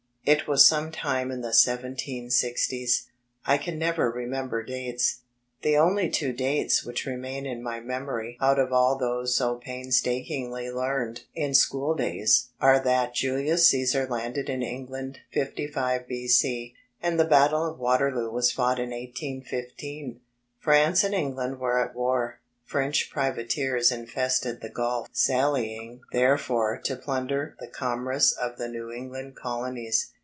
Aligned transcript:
It 0.23 0.47
was 0.47 0.67
some 0.67 0.91
time 0.91 1.31
in 1.31 1.41
the 1.41 1.47
1760's. 1.49 3.07
I 3.43 3.57
can 3.57 3.79
never 3.79 4.09
remember 4.11 4.61
dates. 4.63 5.21
The 5.63 5.77
only 5.77 6.11
two 6.11 6.31
dates 6.31 6.85
which 6.85 7.07
remain 7.07 7.47
in 7.47 7.63
my 7.63 7.79
memory 7.79 8.37
out 8.39 8.59
of 8.59 8.71
all 8.71 8.99
those 8.99 9.35
so 9.35 9.59
paitlstak 9.65 10.29
ingly 10.29 10.71
learned 10.71 11.23
in 11.33 11.55
schooldays 11.55 12.49
are 12.61 12.79
that 12.81 13.15
Julius 13.15 13.67
Caesar 13.69 14.05
landed 14.07 14.47
in 14.47 14.61
England 14.61 15.21
55 15.31 16.07
B.C. 16.07 16.75
and 17.01 17.19
the 17.19 17.25
Batde 17.25 17.55
of 17.71 17.79
Waterloo 17.79 18.29
was 18.29 18.51
fought 18.51 18.77
in 18.77 18.91
181 18.91 20.11
5. 20.13 20.21
France 20.59 21.03
and 21.03 21.15
England 21.15 21.57
were 21.59 21.79
at 21.83 21.95
war. 21.95 22.37
French 22.63 23.09
privateers 23.11 23.91
infested 23.91 24.61
the 24.61 24.69
Gulf 24.69 25.09
sallying 25.11 25.99
therefrom 26.13 26.81
to 26.85 26.95
plunder 26.95 27.53
the 27.59 27.67
com 27.67 27.99
merce 28.05 28.31
of 28.31 28.57
the 28.57 28.69
New 28.69 28.89
England 28.91 29.35
Colonies. 29.35 30.13